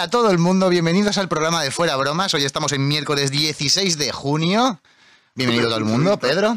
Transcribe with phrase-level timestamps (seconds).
[0.00, 2.32] Hola a todo el mundo, bienvenidos al programa de Fuera Bromas.
[2.32, 4.80] Hoy estamos en miércoles 16 de junio.
[5.34, 6.56] Bienvenido todo el mundo, Pedro.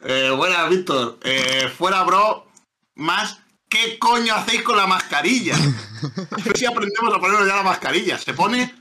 [0.00, 1.18] Eh, buenas, Víctor.
[1.22, 2.46] Eh, fuera, bro,
[2.94, 3.38] más,
[3.68, 5.56] ¿qué coño hacéis con la mascarilla?
[6.30, 8.16] A ver si aprendemos a ponernos ya la mascarilla.
[8.16, 8.74] Se pone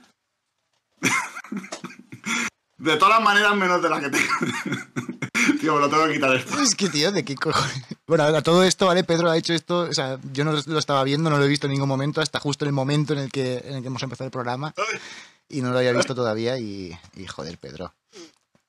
[2.78, 4.34] de todas las maneras menos de la que tengo.
[5.60, 6.58] Tío, me lo tengo que quitar esto.
[6.58, 7.84] Es que, tío, ¿de qué cojones?
[8.06, 9.04] Bueno, a todo esto, ¿vale?
[9.06, 11.68] Pedro ha hecho esto, o sea, yo no lo estaba viendo, no lo he visto
[11.68, 14.04] en ningún momento, hasta justo en el momento en el que, en el que hemos
[14.04, 14.74] empezado el programa.
[15.48, 17.94] Y no lo había visto todavía y, y joder, Pedro.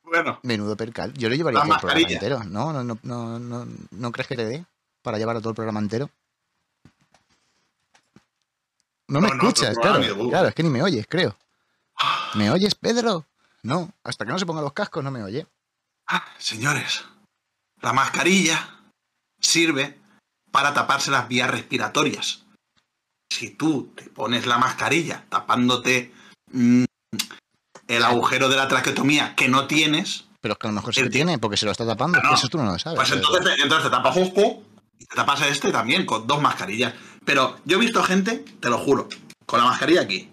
[0.05, 1.13] Bueno, Menudo percal.
[1.15, 2.45] Yo lo llevaría todo el programa entero.
[2.45, 2.73] ¿No?
[2.73, 4.65] ¿No, no, no, no, no crees que te dé
[5.03, 6.09] para llevar a todo el programa entero?
[9.09, 10.29] No me No, escuchas, claro.
[10.29, 11.37] Claro, es que ni me oyes, creo.
[12.35, 13.27] ¿Me oyes, Pedro?
[13.63, 15.47] No, hasta que no se pongan los cascos no me oye.
[16.07, 17.05] ah, señores,
[17.81, 18.74] la mascarilla
[19.45, 19.99] sirve
[20.51, 22.45] para taparse las vías respiratorias.
[23.33, 26.13] Si tú te pones la mascarilla tapándote
[26.53, 26.85] mm,
[27.89, 31.03] el agujero de la traqueotomía que no tienes, Pero es que a lo mejor que
[31.03, 32.21] tío- tiene, porque se lo está tapando.
[32.23, 32.35] No.
[32.35, 32.97] Eso tú no lo sabes.
[32.99, 34.63] Pues entonces te, entonces te tapas este
[34.99, 36.95] y te tapas este también, con dos mascarillas.
[37.25, 39.09] Pero yo he visto gente, te lo juro,
[39.47, 40.31] con la mascarilla aquí.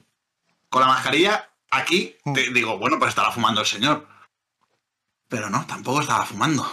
[0.69, 4.07] Con la mascarilla aquí, te digo, bueno, pues estará fumando el señor.
[5.27, 6.69] Pero no, tampoco estaba fumando.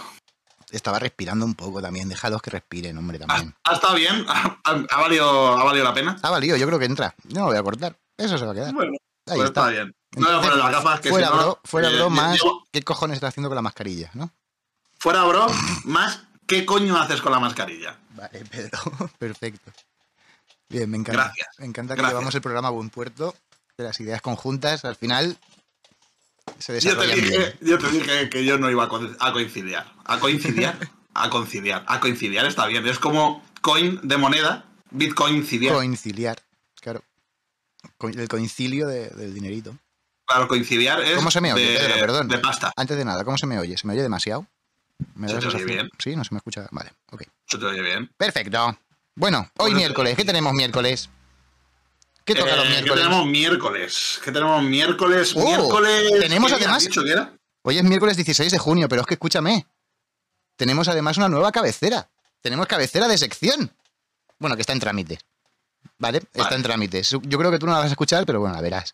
[0.71, 2.09] Estaba respirando un poco también.
[2.09, 3.55] Déjalos que respiren, hombre, Ha, también.
[3.63, 6.17] ha estado bien, ha, ha valido, ha valido la pena.
[6.21, 7.15] Ha valido, yo creo que entra.
[7.25, 7.97] No lo voy a cortar.
[8.17, 8.73] Eso se va a quedar.
[8.73, 8.91] Bueno,
[9.27, 9.61] Ahí pues está.
[9.69, 9.95] está bien.
[10.17, 12.39] No las gafas que fuera, si no, bro, fuera, eh, bro, más.
[12.71, 14.31] ¿Qué cojones está haciendo con la mascarilla, no?
[14.97, 15.47] fuera, bro,
[15.85, 16.23] más.
[16.47, 17.95] ¿Qué coño haces con la mascarilla?
[18.15, 18.79] Vale, Pedro.
[19.19, 19.71] Perfecto.
[20.67, 21.23] Bien, me encanta.
[21.25, 21.47] Gracias.
[21.59, 22.13] Me encanta que Gracias.
[22.13, 23.35] llevamos el programa a buen puerto.
[23.77, 25.37] De las ideas conjuntas, al final
[26.57, 27.21] se Yo te, bien.
[27.21, 28.83] dije, yo te dije que yo no iba
[29.19, 29.77] a coincidir.
[30.09, 30.71] ¿A coincidir?
[31.13, 31.83] A conciliar.
[31.87, 32.85] A coincidir está bien.
[32.87, 35.73] Es como coin de moneda, bitcoin cidiar.
[35.75, 36.37] Coinciliar,
[36.81, 37.03] claro.
[38.01, 39.75] El coincilio de- del dinerito.
[40.25, 41.95] Claro, coincidiar es ¿Cómo se me oye, de, Pedro?
[41.99, 42.27] Perdón.
[42.27, 42.71] de pasta.
[42.75, 43.77] Antes de nada, ¿cómo se me oye?
[43.77, 44.45] ¿Se me oye demasiado?
[45.15, 45.89] ¿Me Se te oye bien.
[45.97, 46.67] Sí, no se me escucha.
[46.71, 47.23] Vale, ok.
[47.47, 48.11] Eso te oye bien.
[48.17, 48.77] Perfecto.
[49.15, 50.15] Bueno, hoy Bueno, miércoles.
[50.15, 51.09] ¿Qué tenemos miércoles?
[52.25, 53.03] ¿Qué toca Eh, los ¿Qué miércoles?
[53.03, 54.21] tenemos miércoles?
[54.23, 55.33] ¿Qué tenemos miércoles?
[55.35, 56.19] Oh, miércoles.
[56.19, 57.33] tenemos ¿qué además- dicho que era?
[57.63, 59.65] Hoy es miércoles 16 de junio, pero es que escúchame.
[60.59, 62.09] Tenemos además una nueva cabecera.
[62.41, 63.71] Tenemos cabecera de sección.
[64.39, 65.17] Bueno, que está en trámite.
[65.97, 66.21] ¿Vale?
[66.33, 67.01] Está en trámite.
[67.01, 68.93] Yo creo que tú no la vas a escuchar, pero bueno, la verás.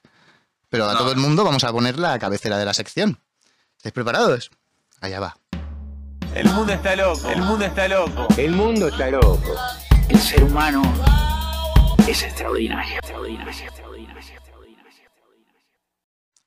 [0.70, 3.20] Pero a No, todo el mundo vamos a poner la cabecera de la sección.
[3.78, 4.52] ¿Estáis preparados?
[5.02, 5.38] Allá va.
[6.36, 8.28] El mundo está loco, el mundo está loco.
[8.38, 9.56] El mundo está loco.
[10.08, 10.84] El ser humano
[12.08, 12.98] es extraordinario.
[13.00, 14.86] extraordinario, extraordinario, extraordinario.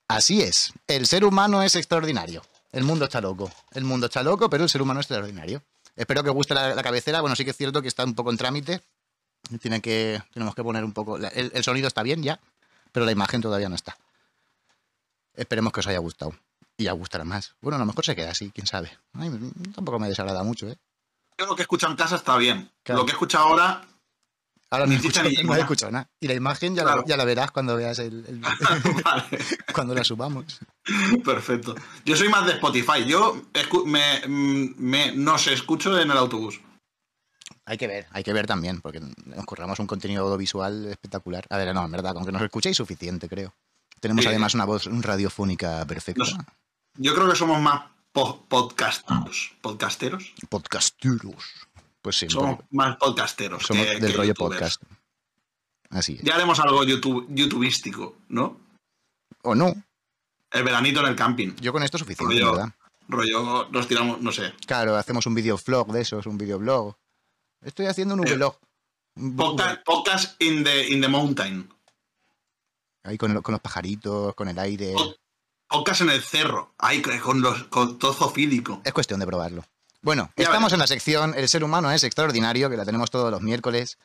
[0.07, 0.73] Así es.
[0.87, 2.45] El ser humano es extraordinario.
[2.73, 3.51] El mundo está loco.
[3.73, 5.63] El mundo está loco, pero el ser humano es extraordinario.
[5.97, 7.21] Espero que os guste la, la cabecera.
[7.21, 8.83] Bueno, sí que es cierto que está un poco en trámite.
[9.61, 11.17] Tiene que, tenemos que poner un poco.
[11.19, 12.41] la- El, el sonido está bien ya,
[12.93, 13.97] pero la imagen todavía no está.
[15.35, 16.35] Esperemos que os haya gustado.
[16.77, 17.55] Y ya gustará más.
[17.61, 18.97] Bueno, a lo mejor se queda así, quién sabe.
[19.15, 19.31] Ay,
[19.75, 20.77] tampoco me desagrada mucho, ¿eh?
[21.39, 22.71] Yo lo que he escuchado en casa está bien.
[22.83, 23.01] Claro.
[23.01, 23.83] Lo que he escuchado ahora.
[24.71, 24.99] Ahora no ni
[25.45, 26.11] no he escuchado nada.
[26.21, 27.05] Y la imagen ya, la, Claro.
[27.07, 28.41] ya la verás cuando veas el, el-
[29.05, 29.39] vale,
[29.75, 30.61] cuando la subamos.
[31.25, 31.75] perfecto.
[32.05, 33.05] Yo soy más de Spotify.
[33.07, 33.43] Yo
[33.87, 36.61] me, me- no sé, escucho en el autobús.
[37.65, 41.45] Hay que ver, hay que ver también, porque nos curramos un contenido audiovisual espectacular.
[41.51, 43.55] A ver, no, en verdad, con que nos escuchéis suficiente, creo.
[44.01, 44.29] Tenemos Sí.
[44.29, 46.21] además una voz radiofónica perfecta.
[46.21, 46.37] Nos-
[46.97, 49.53] Yo creo que somos más po- podcasteros.
[49.61, 50.33] ¿Podcasteros?
[50.49, 51.68] Podcasteros.
[52.03, 53.63] Pues sí, Somos más podcasteros.
[53.65, 54.79] somos que- del que rollo youtubers.
[54.79, 54.83] podcast.
[55.91, 56.23] Así es.
[56.23, 58.61] Ya haremos algo YouTube, youtubístico, ¿no?
[59.43, 59.73] O no,
[60.51, 61.55] El veranito en el camping.
[61.61, 62.75] yo con esto es suficiente, Rollo, ¿verdad?
[63.09, 64.53] rollo, nos tiramos, no sé.
[64.67, 66.95] Claro, hacemos un videoblog de esos, un videoblog.
[67.63, 68.59] Estoy haciendo un Eh, vlog.
[69.37, 71.69] Podcast, podcast in, the, in the mountain.
[73.05, 74.93] Ahí con, con los pajaritos, con el aire.
[74.95, 75.17] Pod-
[75.69, 76.75] Podcast en el cerro.
[76.79, 78.81] Ahí con los con todo zoofílico.
[78.85, 79.65] Es cuestión de probarlo.
[80.03, 83.31] Bueno, Ya estamos en la sección El ser humano es extraordinario, que la tenemos todos
[83.31, 83.99] los miércoles.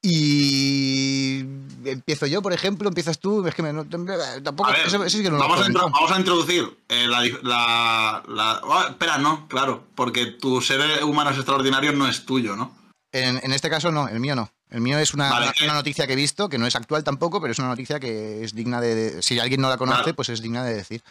[0.00, 1.40] Y
[1.84, 5.24] empiezo yo, por ejemplo, empiezas tú, es que me, tampoco A ver, eso- eso sí
[5.24, 10.26] que no vamos, a vamos introducir eh, la, la, la- ah, espera, no, claro, porque
[10.26, 12.76] tu ser humano es extraordinario no es tuyo, ¿no?
[13.10, 14.52] En, en este caso no, el mío no.
[14.70, 17.40] El mío es una, Vale, una- noticia que he visto, que no es actual tampoco,
[17.40, 18.94] pero es una noticia que es digna de...
[18.94, 20.14] de- si alguien no la conoce, Claro.
[20.16, 21.02] pues es digna de decir.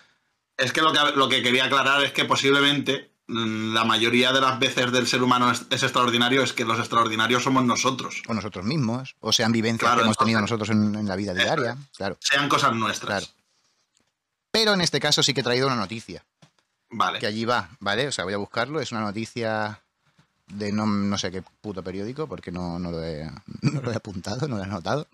[0.58, 4.58] Es que lo que, lo que quería aclarar es que posiblemente la mayoría de las
[4.60, 8.24] veces del ser humano es, es extraordinario, es que los extraordinarios somos nosotros.
[8.28, 11.34] O nosotros mismos, o sean vivencias Claro, que hemos tenido nosotros en, en la vida
[11.34, 12.18] diaria, claro.
[12.22, 13.26] Sean cosas nuestras.
[13.26, 13.38] Claro.
[14.52, 16.24] Pero en este caso sí que he traído una noticia.
[16.90, 17.20] Vale.
[17.20, 18.08] que allí va, ¿vale?
[18.08, 18.80] O sea, voy a buscarlo.
[18.80, 19.82] Es una noticia
[20.48, 23.30] de no, no sé qué puto periódico, porque no, no, lo he,
[23.62, 25.08] no lo he apuntado, no lo he anotado.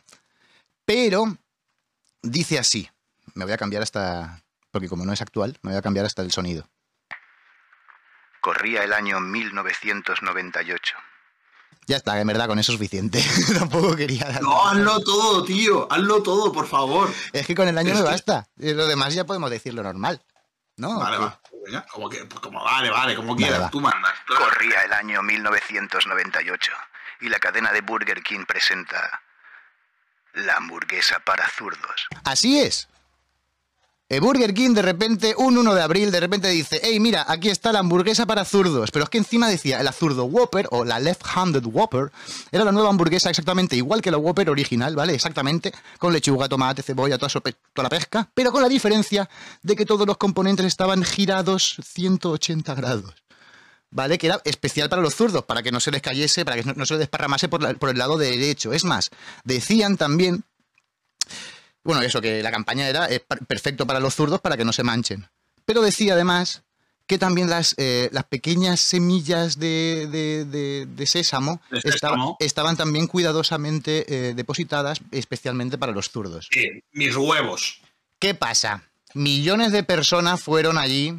[0.86, 1.38] Pero
[2.22, 2.90] dice así.
[3.34, 4.44] Me voy a cambiar hasta.
[4.70, 6.68] Porque como no es actual, me voy a cambiar hasta el sonido.
[8.44, 10.96] Corría el año 1998.
[11.88, 13.24] Ya está, en verdad, con eso es suficiente.
[13.58, 14.42] Tampoco quería dar.
[14.42, 15.88] No, hazlo todo, tío.
[15.90, 17.10] Hazlo todo, por favor.
[17.32, 18.46] Es que con el año Es me que- basta.
[18.58, 20.22] Y Lo demás ya podemos decirlo normal.
[20.76, 21.00] ¿No?
[21.00, 21.40] Vale, va.
[21.66, 23.62] Venga, Como que, pues como vale, vale, como Vale, quieras.
[23.64, 23.70] va.
[23.70, 24.12] Tú mandas.
[24.28, 26.72] Corría el año 1998
[27.22, 29.22] y la cadena de Burger King presenta
[30.34, 32.08] la hamburguesa para zurdos.
[32.26, 32.90] Así es.
[34.14, 37.50] El Burger King de repente, un 1 de abril, de repente dice, hey, mira, aquí
[37.50, 38.92] está la hamburguesa para zurdos.
[38.92, 42.12] Pero es que encima decía, la zurdo Whopper o la left-handed Whopper
[42.52, 45.16] era la nueva hamburguesa exactamente igual que la Whopper original, ¿vale?
[45.16, 47.32] Exactamente, con lechuga, tomate, cebolla, toda,
[47.78, 49.28] la pesca, pero con la diferencia
[49.64, 53.16] de que todos los componentes estaban girados 180 grados.
[53.90, 54.20] ¿vale?
[54.20, 56.86] Que era especial para los zurdos, para que no se les cayese, para que no,
[56.86, 58.74] se les desparramase por, por el lado derecho.
[58.74, 59.10] Es más,
[59.44, 60.44] decían también,
[61.84, 64.74] bueno, eso, que la campaña era eh, per- perfecto para los zurdos para que no
[64.74, 65.28] se manchen.
[65.66, 66.64] Pero decía además
[67.08, 72.38] que también las, eh, las pequeñas semillas de, de- de- de sésamo, De estaba- sésamo.
[72.40, 76.48] estaban también cuidadosamente eh, depositadas, especialmente para los zurdos.
[76.52, 76.64] Sí,
[76.94, 77.82] mis huevos.
[78.20, 78.84] ¿Qué pasa?
[79.14, 81.14] Millones de personas fueron allí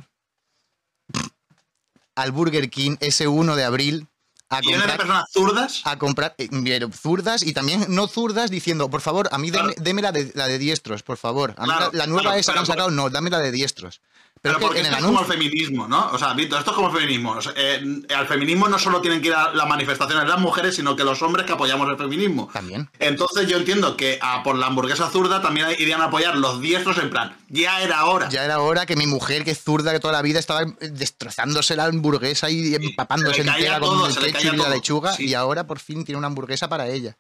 [2.17, 4.07] al Burger King ese 1 de abril
[4.50, 5.81] a de comprar, personas zurdas.
[5.85, 6.49] a comprar eh,
[6.93, 9.82] zurdas y también no zurdas diciendo, por favor, a mí deme, Claro.
[9.82, 11.55] deme la, de, la de diestros, por favor.
[11.56, 13.50] A mí Claro, la, la nueva claro, esa que han sacado, no, dame la de
[13.50, 14.00] diestros.
[14.44, 16.11] Pero, porque esto es como el feminismo, ¿no?
[16.12, 17.31] O sea, Víctor, esto es como el feminismo.
[17.31, 17.82] O sea, eh,
[18.14, 21.23] al feminismo no solo tienen que ir a las manifestaciones las mujeres, sino que los
[21.23, 22.50] hombres que apoyamos el feminismo.
[22.52, 22.91] También.
[22.99, 26.99] Entonces yo entiendo que a por la hamburguesa zurda también irían a apoyar los diestros
[26.99, 28.29] en plan, ya era hora.
[28.29, 31.75] Ya era hora que mi mujer, que es zurda, que toda la vida estaba destrozándose
[31.75, 35.25] la hamburguesa y empapándose caía entera con el ketchup y la lechuga sí.
[35.25, 37.17] y ahora por fin tiene una hamburguesa para ella.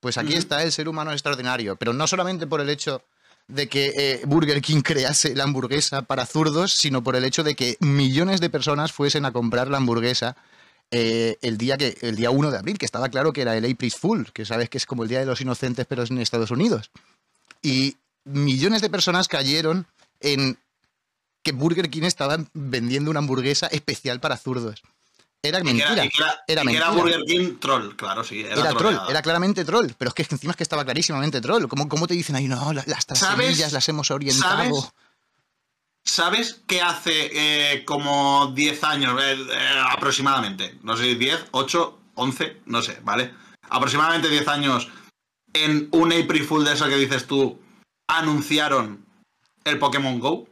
[0.00, 3.02] Pues aquí está, el ser humano es extraordinario, pero no solamente por el hecho
[3.48, 7.54] de que eh, Burger King crease la hamburguesa para zurdos, sino por el hecho de
[7.54, 10.36] que millones de personas fuesen a comprar la hamburguesa
[10.90, 13.70] eh, el día que el día 1 de abril, que estaba claro que era el
[13.70, 16.18] April Fool, que sabes que es como el Día de los Inocentes, pero es en
[16.18, 16.90] Estados Unidos.
[17.62, 19.86] Y millones de personas cayeron
[20.20, 20.58] en
[21.42, 24.82] que Burger King estaba vendiendo una hamburguesa especial para zurdos.
[25.48, 25.92] Era Y que mentira.
[25.92, 26.90] era, y que era- era y que era mentira.
[27.18, 28.40] Burger King troll, claro, sí.
[28.40, 31.66] Era, Era, troll, era claramente troll, pero es que encima es que estaba clarísimamente troll.
[31.68, 34.56] ¿Cómo, cómo te dicen ahí, no, la- las las las hemos orientado?
[34.56, 34.92] ¿Sabes?
[36.04, 37.30] ¿Sabes qué hace
[37.74, 40.78] eh, como 10 años eh, eh, aproximadamente?
[40.82, 43.34] No sé, 10, 8, 11, no sé, ¿vale?
[43.68, 44.88] Aproximadamente 10 años
[45.52, 47.60] en un April Fool de eso que dices tú,
[48.08, 49.04] anunciaron
[49.64, 50.48] el Pokémon Go.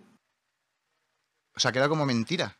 [1.56, 2.58] O sea, que era como mentira.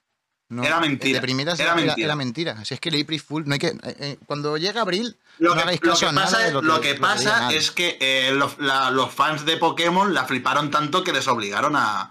[0.54, 2.04] No, Era mentira, De primeras era mentira.
[2.06, 2.64] era mentira.
[2.64, 3.68] Si es que el April Fool, no hay que.
[3.68, 6.50] eh, eh, cuando llega abril, Lo no que, hagáis lo caso que a nada pasa,
[6.50, 10.70] lo que, lo que es que eh, los, la- los fans de Pokémon la fliparon
[10.70, 12.10] tanto que les obligaron a,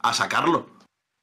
[0.00, 0.70] a sacarlo.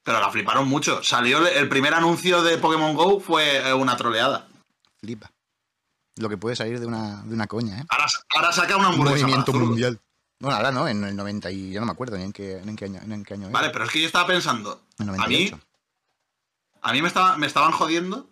[0.03, 1.03] Pero la fliparon mucho.
[1.03, 4.47] Salió el, primer anuncio de Pokémon Go fue eh, una troleada.
[4.99, 5.31] Flipa.
[6.17, 7.83] Lo que puede salir de una, de una coña, ¿eh?
[7.89, 8.05] Ahora,
[8.35, 9.21] ahora saca una Un hamburguesa.
[9.25, 9.69] movimiento para zurdos.
[9.69, 9.99] mundial.
[10.41, 12.69] Bueno, ahora no, en el 90 y yo no me acuerdo ni en qué, ni
[12.71, 13.51] en qué año, en qué año era.
[13.53, 14.81] Vale, pero es que yo estaba pensando.
[14.99, 15.17] En A mí,
[15.49, 15.59] 98.
[16.81, 18.29] A mí me, estaba, me estaban jodiendo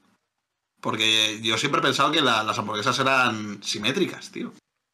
[0.82, 4.54] porque yo siempre he pensado que la- las hamburguesas eran simétricas, tío.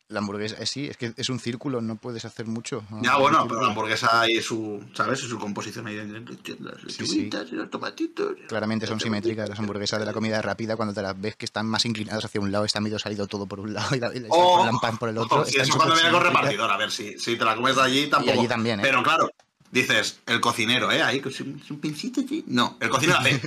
[0.10, 2.83] La hamburguesa, eh, sí, es que es un círculo, no puedes hacer mucho.
[3.01, 5.24] Ya, bueno, pero la hamburguesa y su, ¿sabes?
[5.24, 8.33] Y su composición ahí las Sí, lechuguitas y los tomatitos.
[8.48, 11.65] Claramente son simétricas las hamburguesas de la comida rápida cuando te las ves que están
[11.65, 14.19] más inclinadas hacia un lado, está medio salido todo por un lado y la, y
[14.19, 15.45] la- O, el pan por el otro.
[15.45, 18.07] si están eso cuando viene con repartidor, a ver si, si te la comes allí
[18.07, 18.38] tampoco.
[18.38, 18.83] allí también, ¿eh?
[18.83, 19.29] Pero claro,
[19.74, 21.01] dices, el cocinero, ¿eh?
[21.03, 22.44] Ahí con su, su pincito allí.
[22.48, 23.42] No, el cocinero hace.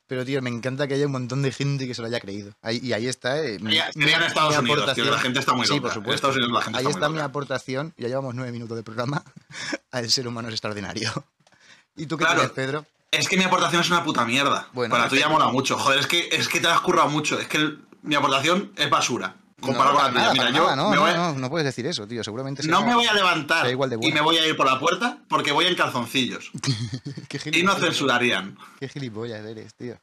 [0.06, 2.52] Pero tío, me encanta que haya un montón de gente que se lo haya creído.
[2.60, 3.42] Ahí- y ahí está.
[3.42, 5.80] eh, mi- Sería- sería en Estados mi Unidos, tío, la gente está muy Sí, loca.
[5.82, 6.14] por En supuesto.
[6.28, 8.82] Estados Unidos la gente Ahí está muy está mi aportación, ya llevamos nueve minutos de
[8.82, 9.24] programa,
[9.92, 11.10] al ser humano es extraordinario.
[11.96, 12.40] ¿Y tú qué Claro.
[12.40, 12.86] tienes, Pedro?
[13.10, 14.68] Es que mi aportación es una puta mierda.
[14.74, 15.78] Bueno, Para tú ya mola mucho.
[15.78, 17.38] Joder, es que, es que te has currado mucho.
[17.40, 19.36] Es que el- mi aportación es basura.
[19.64, 20.32] Comparado no, con la tuya.
[20.32, 22.22] Mira, yo no, me no, voy a- no, no puedes decir eso, tío.
[22.24, 24.56] Seguramente no sea- me voy a levantar sea igual de y me voy a ir
[24.56, 26.50] por la puerta porque voy en calzoncillos.
[27.52, 28.56] Y no censurarían.
[28.80, 29.98] Qué gilipollas eres, tío.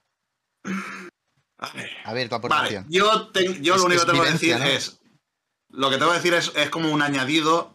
[1.59, 1.89] A ver.
[2.05, 2.85] A ver, tu Vale, aportación.
[2.89, 4.99] yo, te- yo Es- lo único que tengo que decir es.
[5.69, 7.73] Lo que tengo que decir es, es como un añadido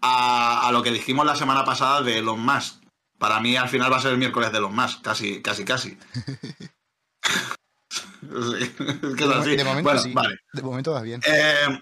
[0.00, 2.82] a, a lo que dijimos la semana pasada de Elon Musk.
[3.18, 5.98] Para mí al final va a ser el miércoles de Elon Musk, casi, casi, casi.
[7.90, 8.00] Sí,
[8.60, 9.56] es que es así.
[9.56, 10.12] de momento Bueno, sí.
[10.12, 10.36] vale.
[10.52, 11.20] De momento vas bien.
[11.24, 11.80] Eh,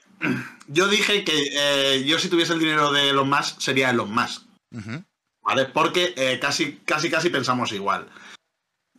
[0.69, 4.43] yo dije que eh, yo si tuviese el dinero de Elon Musk sería Elon Musk.
[4.73, 5.03] Ujú.
[5.43, 5.65] ¿Vale?
[5.67, 8.09] Porque eh, casi, casi, casi pensamos igual.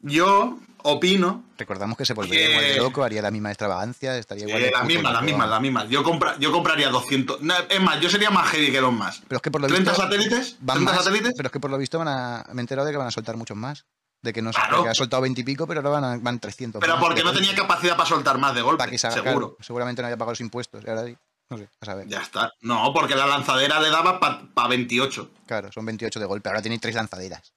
[0.02, 4.46] yo opino Recordamos que se volvería Que- igual de loco, haría la misma extravagancia, estaría
[4.48, 5.90] igual de las mismas, las mismas, las mismas.
[5.90, 7.42] Yo, compra, yo compraría 200.
[7.42, 9.22] no, es más, yo sería más heavy que los más.
[9.28, 10.04] Pero es que por lo 30 visto.
[10.04, 11.34] satélites, van 30 más, satélites.
[11.36, 12.46] Pero es que por lo visto van a.
[12.54, 13.86] Me he enterado de que van a soltar muchos más.
[14.22, 14.84] De que no Claro.
[14.84, 16.80] que ha soltado 20 y pico, pero ahora van, a- van 300.
[16.82, 19.56] Pero más porque no tenía capacidad para soltar más de golpe, Para que se seguro.
[19.62, 20.84] seguramente no haya pagado los impuestos.
[20.88, 21.06] ahora
[21.50, 22.08] no sé, a saber.
[22.08, 22.52] Ya está.
[22.62, 25.32] No, porque la lanzadera le daba para 28.
[25.46, 26.50] Claro, son 28 de golpe.
[26.50, 27.54] Ahora tiene tres lanzaderas.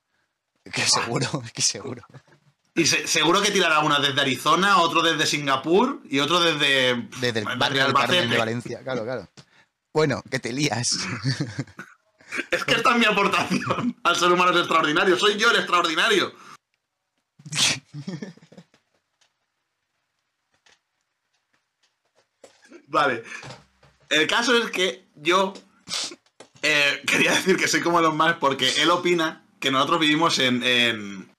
[0.72, 2.02] Que seguro, que seguro.
[2.74, 7.08] Y se- seguro que tirará una desde Arizona, otro desde Singapur y otro desde.
[7.20, 8.80] Desde el barrio del Carmen de Valencia.
[8.84, 9.28] Claro, claro.
[9.92, 10.98] Bueno, que te lías.
[12.52, 15.18] Es que esta es mi aportación al ser humano es extraordinario.
[15.18, 16.32] Soy yo el extraordinario.
[22.88, 23.22] Vale.
[24.08, 25.54] El caso es que yo
[26.62, 30.62] eh, quería decir que soy como los más porque él opina que nosotros vivimos en,
[30.62, 31.30] en,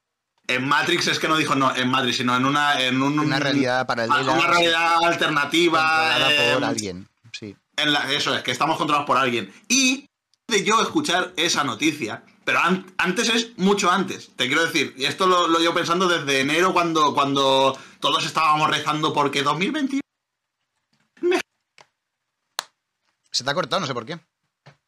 [0.48, 3.40] en Matrix, es que no dijo no en Matrix, sino en una, en un- Una
[3.40, 4.32] realidad paralela.
[4.34, 5.80] Una realidad alternativa.
[5.82, 7.08] Controlada por eh, alguien.
[7.34, 7.56] Sí.
[7.78, 9.52] en la- eso es, que estamos controlados por alguien.
[9.68, 10.08] Y
[10.52, 15.06] de yo escuchar esa noticia, pero an- antes es mucho antes, te quiero decir, y
[15.06, 20.02] esto lo, lo llevo pensando desde enero cuando, cuando todos estábamos rezando porque 2021...
[23.32, 24.20] Se te ha cortado, no sé por qué.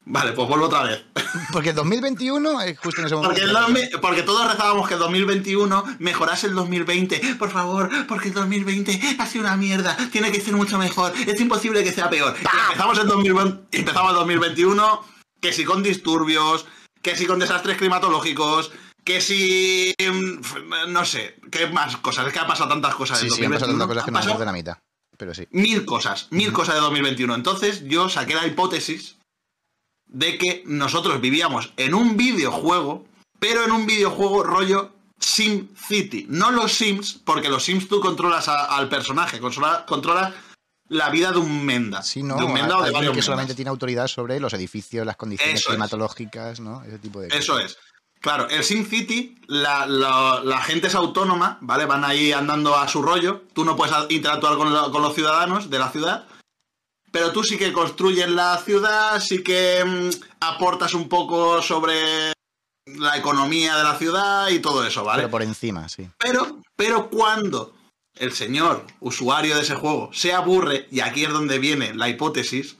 [0.06, 1.02] Vale, pues vuelvo otra vez.
[1.54, 3.34] Porque el 2021 es justo en ese momento.
[3.34, 7.36] Porque, el 2000 porque todos rezábamos que el 2021 mejorase el 2020.
[7.40, 9.96] Por favor, porque el 2020 ha sido una mierda.
[10.12, 11.14] Tiene que ser mucho mejor.
[11.26, 12.36] Es imposible que sea peor.
[12.40, 15.06] Y empezamos el 2020 empezamos el 2021,
[15.44, 16.66] que si con disturbios,
[17.02, 18.72] que si con desastres climatológicos,
[19.04, 19.94] que si...
[20.00, 22.26] mm, No sé, qué más cosas.
[22.28, 23.78] Es que ha pasado tantas cosas Sí, en sí, han pasado 2021.
[23.78, 24.78] tantas cosas que no pasado de la mitad.
[25.18, 25.46] Pero sí.
[25.52, 27.36] mil cosas, mil cosas de 2021.
[27.36, 29.18] Entonces yo saqué la hipótesis
[30.08, 33.06] de que nosotros vivíamos en un videojuego,
[33.40, 36.26] pero en un videojuego rollo Sim City.
[36.30, 40.34] No los Sims, porque los Sims tú controlas a- al personaje, controla- controlas
[40.90, 42.02] la vida de un Menda.
[42.04, 43.26] Sí, no, de un Menda o de varios que Mendas.
[43.26, 45.76] solamente tiene autoridad sobre los edificios, las condiciones Eso es.
[45.76, 46.84] climatológicas, ¿no?
[46.84, 47.44] Ese tipo de cosas.
[47.44, 47.78] Eso es.
[48.20, 51.86] Claro, el Sim City, la, la- la gente es autónoma, ¿vale?
[51.86, 53.44] Van ahí andando a su rollo.
[53.54, 56.26] Tú no puedes interactuar con, lo- con los ciudadanos de la ciudad.
[57.12, 60.10] Pero tú sí que construyes la ciudad, sí que mm,
[60.40, 62.32] aportas un poco sobre
[62.86, 65.24] la economía de la ciudad y todo eso, ¿vale?
[65.24, 66.10] Pero por encima, sí.
[66.18, 67.74] Pero, pero cuando
[68.18, 72.78] el señor usuario de ese juego se aburre, y aquí es donde viene la hipótesis,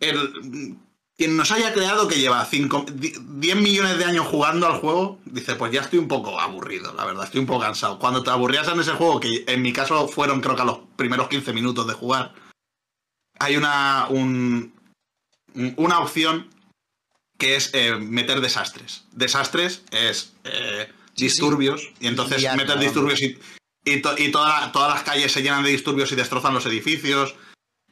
[0.00, 0.76] el,
[1.16, 5.18] quien nos haya creado que lleva cinco- di- 10 millones de años jugando al juego,
[5.24, 7.98] dice, pues ya estoy un poco aburrido, la verdad, estoy un poco cansado.
[7.98, 10.78] Cuando te aburrías en ese juego, que en mi caso fueron creo que a los
[10.96, 12.34] primeros 15 minutos de jugar,
[13.38, 14.72] hay una, un-
[15.76, 16.48] una opción
[17.38, 19.04] que es eh, meter desastres.
[19.12, 22.40] Desastres es eh, disturbios, y entonces
[22.76, 22.84] vamos.
[22.84, 23.38] disturbios y,
[23.84, 27.34] y, to- y toda- todas las calles se llenan de disturbios y destrozan los edificios.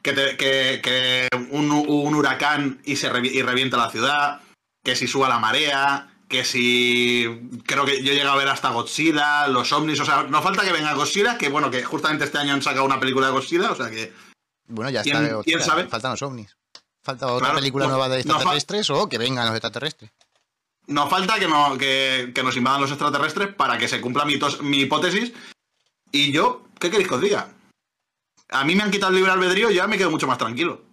[0.01, 4.41] Que, te- que- que un, un huracán y se y revienta la ciudad.
[4.83, 6.07] Que si suba la marea.
[6.27, 7.27] Que si.
[7.65, 9.99] Creo que yo he llegado a ver hasta Godzilla, los ovnis.
[9.99, 11.37] O sea, no falta que venga Godzilla.
[11.37, 13.71] Que bueno, que justamente este año han sacado una película de Godzilla.
[13.71, 14.13] O sea que.
[14.67, 15.41] Bueno, ya ¿Quién- está.
[15.43, 15.87] quién sabe?
[15.87, 16.55] Faltan los ovnis.
[17.03, 20.11] Falta otra Claro, película no- nueva de no extraterrestres o que vengan los extraterrestres.
[20.87, 24.37] Nos falta que, no, que, que nos invadan los extraterrestres para que se cumpla mi,
[24.39, 25.33] tos- mi hipótesis.
[26.11, 27.53] Y yo, ¿qué queréis que os diga?
[28.49, 30.83] A mí me han quitado el libre albedrío y ya me quedo mucho más tranquilo.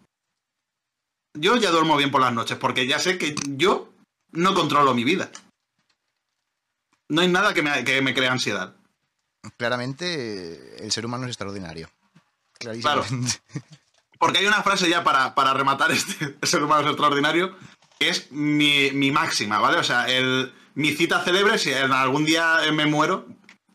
[1.34, 3.92] Yo ya duermo bien por las noches porque ya sé que yo
[4.30, 5.30] no controlo mi vida.
[7.08, 8.76] No hay nada que me, que me cree ansiedad.
[9.56, 11.88] Claramente, el ser humano es extraordinario.
[12.58, 13.04] Claro.
[14.18, 17.56] Porque hay una frase ya para, para rematar este ser humano es extraordinario,
[17.98, 19.78] que es mi, mi máxima, ¿vale?
[19.78, 23.26] O sea, el, mi cita célebre, si en algún día me muero,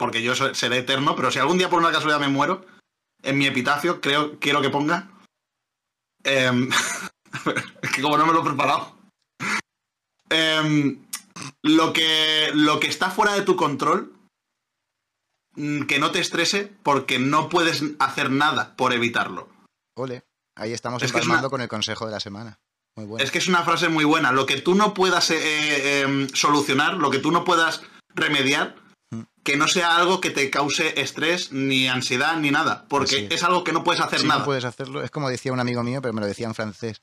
[0.04, 2.66] porque yo seré eterno, pero si algún día por una casualidad me muero,
[3.22, 5.10] en mi epitafio creo, quiero que ponga...
[6.26, 8.98] es que como no me lo he preparado.
[10.30, 11.06] Em,
[11.62, 14.14] lo, que, lo que está fuera de tu control,
[15.56, 19.48] mm, que no te estrese porque no puedes hacer nada por evitarlo.
[19.96, 20.26] Ole,
[20.58, 22.60] ahí estamos Es que es empalmando una- con el consejo de la semana.
[22.98, 23.24] Muy bueno.
[23.24, 24.34] Es que es una frase muy buena.
[24.34, 27.84] Lo que tú no puedas eh, eh, em, solucionar, lo que tú no puedas
[28.14, 28.83] remediar.
[29.44, 32.86] Que no sea algo que te cause estrés, ni ansiedad, ni nada.
[32.88, 33.28] Porque Sí.
[33.30, 34.40] es algo que no puedes hacer nada.
[34.40, 37.02] no puedes hacerlo, es como decía un amigo mío, pero me lo decía en francés.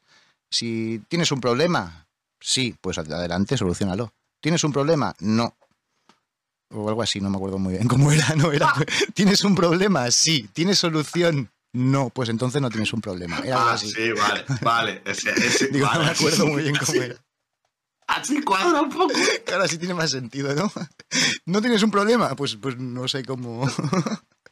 [0.50, 2.06] Si tienes un problema,
[2.40, 4.12] sí, pues adelante, solucionalo.
[4.40, 5.14] ¿Tienes un problema?
[5.20, 5.54] No.
[6.72, 8.34] O algo así, no me acuerdo muy bien cómo era.
[8.36, 8.72] No era.
[9.14, 10.10] ¿Tienes un problema?
[10.10, 10.48] Sí.
[10.52, 11.50] ¿Tienes solución?
[11.72, 13.38] No, pues entonces no tienes un problema.
[13.44, 13.90] Era algo Ah, así.
[13.92, 15.02] sí, vale, vale.
[15.04, 16.04] Ese- ese- Digo, no vale.
[16.06, 17.16] me acuerdo muy bien cómo era.
[18.16, 19.12] Así cuadra un poco.
[19.52, 20.70] Ahora sí tiene más sentido, ¿no?
[21.46, 22.34] ¿No tienes un problema?
[22.34, 23.66] Pues, pues no sé cómo.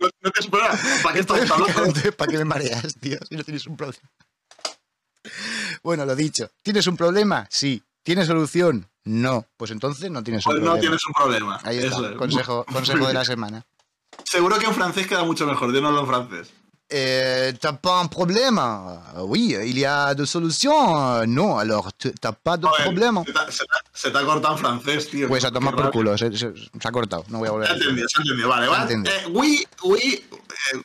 [0.00, 0.78] No, no te espera.
[1.02, 2.12] ¿Para qué estamos hablando?
[2.16, 3.18] ¿para qué me mareas, tío?
[3.28, 4.08] Si no tienes un problema.
[5.82, 6.50] Bueno, lo dicho.
[6.62, 7.46] ¿Tienes un problema?
[7.50, 7.82] Sí.
[8.04, 8.88] ¿Tienes solución?
[9.04, 9.44] No.
[9.56, 10.74] Pues entonces no tienes un Pues problema.
[10.76, 11.60] no tienes un problema.
[11.64, 11.88] Ahí está.
[11.96, 12.16] Eso es.
[12.16, 13.66] Consejo, consejo de la semana.
[14.24, 15.72] Seguro que en francés queda mucho mejor.
[15.72, 16.50] Dínoslo en francés.
[16.90, 18.58] Euh, t'as pas un problème
[19.16, 21.26] Oui, il y a de solutions.
[21.26, 21.90] Non, alors
[22.20, 23.22] t'as pas de problème.
[23.94, 25.28] Se te, ha- cortado en francés, tío.
[25.28, 27.24] Pues a tomar por culo, se, se- se ha cortado.
[27.28, 28.48] No voy a volver entendido, entendido.
[28.48, 28.94] Vale, vale.
[29.04, 30.24] Eh, oui, oui.
[30.72, 30.80] eh,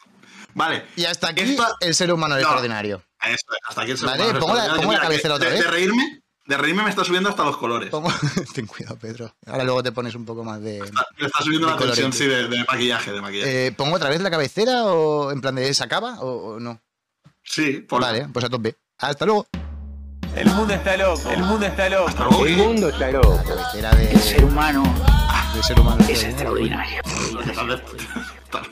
[0.53, 0.85] vale.
[0.97, 2.41] Y hasta aquí el ser humano No.
[2.41, 3.01] extraordinario.
[3.25, 5.63] Eso, hasta aquí el Vale, segundo pongo la- pongo cabecera otra de, vez.
[5.63, 7.89] De reírme, de reírme me está subiendo hasta los colores.
[8.53, 9.33] Ten cuidado, Pedro.
[9.45, 10.79] Ahora luego te pones un poco más de...
[11.17, 13.67] Me está subiendo De la tensión, sí, de, de maquillaje, de maquillaje.
[13.67, 16.81] Eh, ¿Pongo otra vez la cabecera o en plan de se acaba o, o no?
[17.43, 18.75] sí, por Vale, pues a tope.
[18.97, 19.47] Hasta luego.
[20.35, 21.29] El mundo está loco.
[21.29, 22.07] El mundo está loco.
[22.09, 22.45] Hasta luego.
[22.45, 23.39] El mundo está loco.
[23.47, 24.83] Cabecera de, El ser humano
[25.55, 26.03] de ser humano.
[26.09, 27.01] es extraordinario.
[27.45, 27.81] Estás des-
[28.43, 28.67] estás-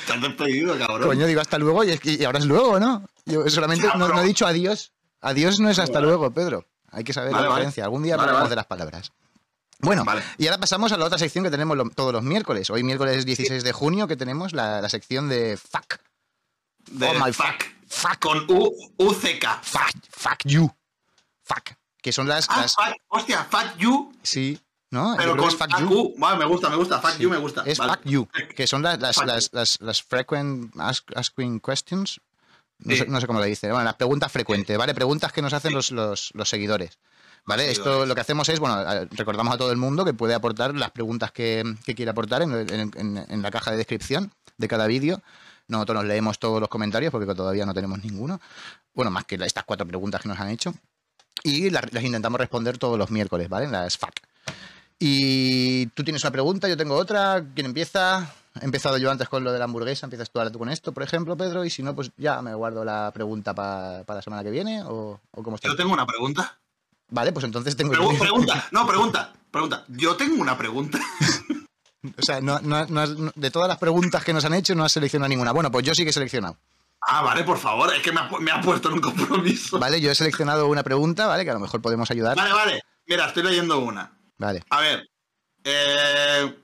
[0.00, 1.08] estás despedido, cabrón.
[1.08, 3.04] Coño, digo hasta luego y, es que- y ahora es luego, ¿no?
[3.26, 4.92] Yo solamente Ya, no, pero- no he dicho adiós.
[5.24, 6.06] Adiós no es hasta Vale.
[6.06, 6.66] luego, Pedro.
[6.90, 7.60] Hay que saber Vale, la vale.
[7.62, 7.84] diferencia.
[7.84, 8.50] Algún día Vale, hablaremos vale.
[8.50, 9.12] de las palabras.
[9.80, 10.22] Bueno, Vale.
[10.38, 12.70] y ahora pasamos a la otra sección que tenemos lo- todos los miércoles.
[12.70, 15.96] Hoy miércoles 16 de junio que tenemos la, la sección de fuck.
[16.90, 17.64] De Oh my fuck.
[17.88, 18.18] Fuck.
[18.20, 19.46] Con U, UCK.
[19.62, 20.70] Fuck, fuck you.
[21.42, 21.70] Fuck.
[22.00, 22.46] Que son las...
[22.50, 22.94] Ah, las fuck.
[23.08, 25.14] Hostia, fuck you, sí, ¿no?
[25.16, 26.10] Pero con fuck you.
[26.14, 26.18] AQ.
[26.18, 27.00] Vale, me gusta, me gusta.
[27.00, 27.22] Fuck Sí.
[27.22, 27.62] you me gusta.
[27.66, 27.92] Es Vale.
[27.94, 32.20] fuck you, que son las, las, las, las frequent ask- asking questions.
[32.80, 32.98] No, Sí.
[33.02, 33.68] sé, no sé cómo lo dice.
[33.68, 34.94] Bueno, las preguntas frecuentes, ¿vale?
[34.94, 36.98] Preguntas que nos hacen los, los, los seguidores.
[37.46, 37.70] ¿Vale?
[37.70, 40.74] Esto lo que hacemos es, bueno, a- recordamos a todo el mundo que puede aportar
[40.74, 44.66] las preguntas que, que quiere aportar en, en- en- en la caja de descripción de
[44.66, 45.22] cada vídeo.
[45.68, 48.40] Nosotros nos leemos todos los comentarios porque todavía no tenemos ninguno.
[48.94, 50.72] Bueno, más que estas cuatro preguntas que nos han hecho.
[51.42, 53.68] Y las, las intentamos responder todos los miércoles, ¿vale?
[53.68, 54.14] Las FAQ.
[54.98, 57.44] Y tú tienes una pregunta, yo tengo otra.
[57.54, 58.32] ¿Quién empieza?
[58.60, 60.06] He empezado yo antes con lo de la hamburguesa.
[60.06, 61.64] ¿Empiezas tú ahora tú con esto, por ejemplo, Pedro?
[61.64, 64.82] Y si no, pues ya me guardo la pregunta pa- para la semana que viene.
[64.84, 65.68] ¿O, o cómo está?
[65.68, 66.56] Yo tengo una pregunta.
[67.10, 67.92] Vale, pues entonces tengo.
[67.92, 68.66] Pregu- pregunta.
[68.70, 69.32] No, pregunta.
[69.50, 69.84] Pregunta.
[69.88, 70.98] Yo tengo una pregunta.
[72.18, 74.84] O sea, no- no- no has- de todas las preguntas que nos han hecho, no
[74.84, 75.52] has seleccionado ninguna.
[75.52, 76.58] Bueno, pues yo sí que he seleccionado.
[77.00, 77.90] Ah, vale, por favor.
[77.94, 79.78] Es que me ha, me ha puesto en un compromiso.
[79.78, 81.44] Vale, yo he seleccionado una pregunta, ¿vale?
[81.44, 82.36] Que a lo mejor podemos ayudar.
[82.36, 82.82] Vale, vale.
[83.06, 84.12] Mira, estoy leyendo una.
[84.36, 84.62] Vale.
[84.68, 85.08] A ver.
[85.64, 86.54] eh,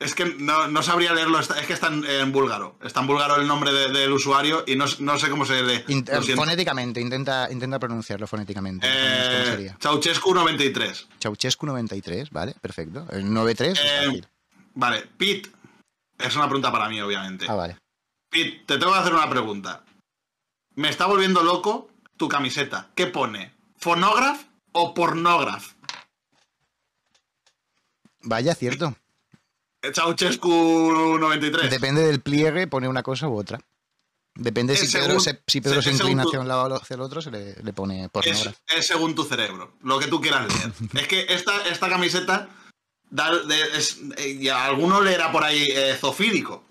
[0.00, 1.38] es que no, no sabría leerlo.
[1.40, 2.78] Es que está en, en búlgaro.
[2.82, 5.84] Está en búlgaro el nombre de- del usuario y no, no sé cómo se lee.
[5.88, 8.86] Int- fonéticamente, intenta, intenta pronunciarlo fonéticamente.
[8.86, 9.76] ¿Cómo Eh, sería?
[9.80, 11.08] Ceausescu 93.
[11.20, 13.06] Ceausescu 93, vale, perfecto.
[13.10, 14.22] El 93 es Eh.
[14.74, 15.50] Vale, Pete.
[16.18, 17.46] Es una pregunta para mí, obviamente.
[17.48, 17.76] Ah, vale.
[18.30, 19.84] Pete, te tengo que hacer una pregunta.
[20.74, 22.90] Me está volviendo loco tu camiseta.
[22.94, 23.52] ¿Qué pone?
[23.76, 25.72] ¿Fonograph o pornograph?
[28.22, 28.94] Vaya, cierto.
[29.82, 31.70] Ceausescu 93.
[31.70, 33.58] Depende del pliegue, pone una cosa u otra.
[34.34, 36.74] Depende Es si según- Pedro, se, si Pedro es se inclina hacia tu- un lado
[36.74, 38.54] o hacia el otro, se le, le pone es, pornografía.
[38.68, 40.72] es según tu cerebro, lo que tú quieras leer.
[41.02, 42.48] es que esta, esta camiseta,
[43.10, 46.64] da, de- es, y a alguno leerá por ahí eh, zofílico.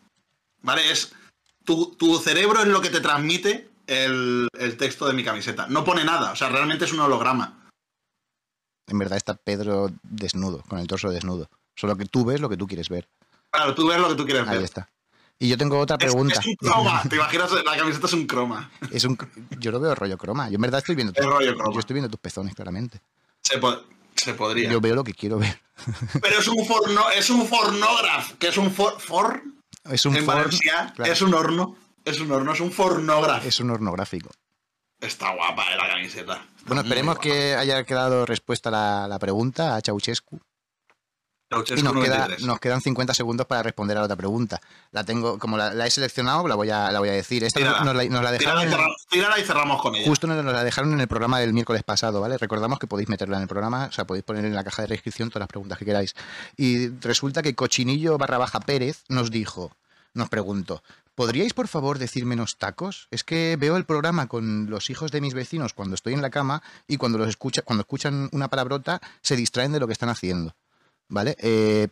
[0.62, 0.92] ¿Vale?
[0.92, 1.14] Es.
[1.66, 5.68] Tu, tu cerebro es lo que te transmite el, el texto de mi camiseta.
[5.68, 7.70] No pone nada, o sea, realmente es un holograma.
[8.88, 11.50] En verdad está Pedro desnudo, con el torso desnudo.
[11.78, 13.08] Solo que tú ves lo que tú quieres ver.
[13.52, 14.64] Claro, tú ves lo que tú quieres Ahí ver.
[14.66, 14.90] está.
[15.40, 16.40] Y yo tengo otra pregunta.
[16.40, 18.72] Es, un croma, te imaginas, la camiseta es un croma.
[18.92, 19.16] Es un,
[19.60, 20.50] yo lo veo rollo croma.
[20.50, 21.74] Yo en verdad estoy viendo Es rollo croma.
[21.74, 23.00] Yo estoy viendo tus pezones, claramente.
[23.44, 23.84] Se, po-
[24.16, 24.72] se podría.
[24.72, 25.62] Yo veo lo que quiero ver.
[26.22, 29.44] Pero es un forno, es un fornógrafo, que es un for, for
[29.92, 33.48] Es un en claro, es un horno, es un horno, es un fornógrafo.
[33.48, 34.32] es un hornográfico.
[35.00, 36.34] Está guapa eh, la camiseta.
[36.34, 40.40] Está Bueno, esperemos que haya quedado respuesta la, la pregunta a Ceausescu.
[41.50, 42.46] Y nos, queda, 93.
[42.46, 44.60] nos quedan 50 segundos para responder a la otra pregunta.
[44.92, 47.44] La tengo, como la, la he seleccionado, la voy a, la voy a decir.
[47.46, 47.86] Esta Tírala.
[47.86, 50.06] nos la, nos la Tírala, dejaron, y cerramos, tírala y cerramos con ella.
[50.08, 52.38] justo nos la dejaron en el programa del miércoles pasado, ¿vale?
[52.38, 54.90] Recordamos que podéis meterla en el programa, o sea, podéis poner en la caja de
[54.90, 56.16] descripción todas las preguntas que queráis.
[56.58, 59.72] Y resulta que Cochinillo barra baja Pérez nos dijo,
[60.14, 60.84] nos preguntó,
[61.16, 63.08] ¿podríais por favor decir menos tacos?
[63.10, 66.30] Es que veo el programa con los hijos de mis vecinos cuando estoy en la
[66.30, 70.10] cama y cuando los escucha, cuando escuchan una palabrota se distraen de lo que están
[70.10, 70.54] haciendo.
[71.10, 71.36] ¿Vale?
[71.40, 71.88] Eh,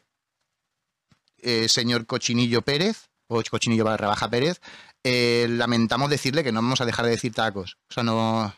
[1.37, 4.59] eh, señor Cochinillo Pérez, o Cochinillo barra baja Pérez,
[5.03, 7.77] eh, lamentamos decirle que no vamos a dejar de decir tacos.
[7.89, 8.53] O sea, no.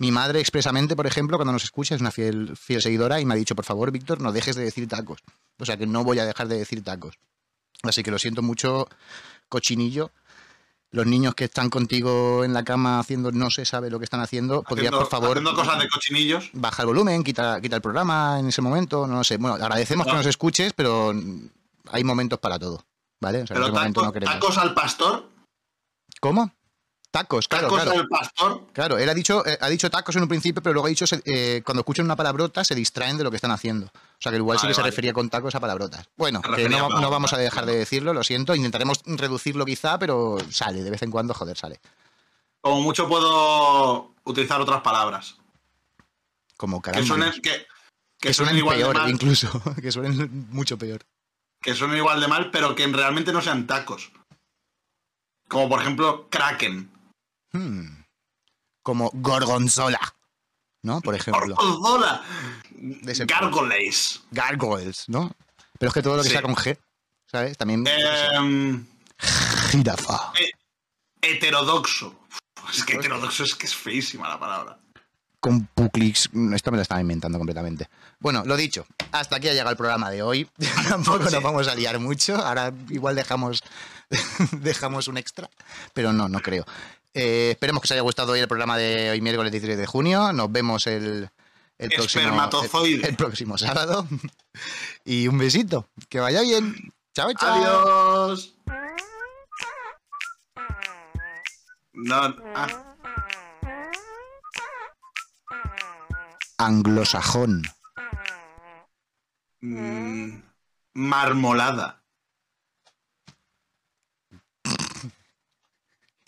[0.00, 3.34] Mi madre expresamente, por ejemplo, cuando nos escucha, es una fiel, fiel seguidora y me
[3.34, 5.20] ha dicho, por favor, Víctor, no dejes de decir tacos.
[5.58, 7.18] O sea, que no voy a dejar de decir tacos.
[7.82, 8.88] Así que lo siento mucho,
[9.48, 10.12] cochinillo.
[10.90, 14.20] Los niños que están contigo en la cama haciendo no se sabe lo que están
[14.20, 16.50] haciendo, podrías, por favor, Haciendo cosas de cochinillos.
[16.54, 19.36] baja el volumen, quita, quita el programa en ese momento, no lo sé.
[19.36, 20.18] Bueno, agradecemos que No.
[20.18, 21.12] nos escuches, pero
[21.90, 22.84] hay momentos para todo,
[23.20, 23.42] ¿vale?
[23.42, 24.34] O sea, en Pero ese momento no queremos.
[24.34, 25.28] tacos al pastor.
[26.20, 26.52] ¿Cómo?
[27.10, 28.00] Tacos, claro, Tacos claro.
[28.00, 28.66] al pastor.
[28.74, 31.06] Claro, él ha dicho, eh, ha dicho tacos en un principio, pero luego ha dicho
[31.24, 33.86] eh, cuando escuchan una palabrota se distraen de lo que están haciendo.
[33.86, 36.06] O sea que igual sí Vale, que se refería con tacos a palabrotas.
[36.16, 38.54] Bueno, que no, vamos a dejar de decirlo, lo siento.
[38.54, 41.80] Intentaremos reducirlo quizá, pero sale, de vez en cuando, joder, sale.
[42.60, 45.36] Como mucho puedo utilizar otras palabras.
[46.58, 47.06] Como Que caramba.
[47.06, 47.66] suenen, que, que
[48.20, 49.10] que suenen suenen igual de peor, mal.
[49.10, 49.62] incluso.
[49.80, 51.06] que suenen mucho peor.
[51.62, 54.12] Que suenen igual de mal, pero que realmente no sean tacos.
[55.48, 56.90] Como por ejemplo, Kraken.
[57.52, 58.04] Hmm.
[58.82, 60.00] Como gorgonzola.
[60.82, 61.00] ¿No?
[61.00, 61.54] Por ejemplo.
[61.56, 62.22] Gorgonzola.
[63.26, 64.22] Gargoyles.
[64.30, 65.30] Gargoyles, ¿no?
[65.78, 66.32] Pero es que todo lo que Sí.
[66.34, 66.78] sea con G,
[67.26, 67.56] ¿sabes?
[67.56, 67.84] También.
[67.86, 68.86] Em,
[69.70, 70.32] Jirafa.
[71.20, 72.14] heterodoxo.
[72.72, 74.78] Es que heterodoxo es que es feísima la palabra.
[75.40, 76.28] con Puclix.
[76.52, 77.88] Esto me lo estaba inventando completamente.
[78.18, 80.50] Bueno, lo dicho, hasta aquí ha llegado el programa de hoy.
[80.88, 81.34] Tampoco Sí.
[81.36, 82.34] nos vamos a liar mucho.
[82.36, 83.62] Ahora igual dejamos,
[84.52, 85.48] dejamos un extra,
[85.94, 86.64] pero no, no creo.
[87.20, 90.32] Eh, esperemos que os haya gustado hoy el programa de hoy miércoles 16 de junio.
[90.32, 91.28] Nos vemos el,
[91.76, 92.48] el próximo,
[92.84, 94.06] el, el próximo sábado.
[95.04, 95.88] Y un besito.
[96.08, 96.92] Que vaya bien.
[97.14, 97.54] Chao, chao.
[97.54, 98.54] Adiós.
[101.92, 102.94] No, ah,
[106.58, 107.62] Anglosajón.
[109.60, 110.40] mm,
[110.94, 112.00] marmolada.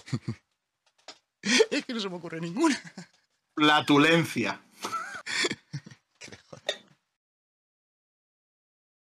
[1.70, 2.80] Es que no se me ocurre ninguna.
[3.56, 4.60] Flatulencia.